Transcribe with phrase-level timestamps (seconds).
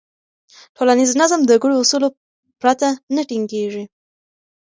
[0.75, 2.07] ټولنیز نظم د ګډو اصولو
[2.61, 3.83] پرته نه ټینګېږي.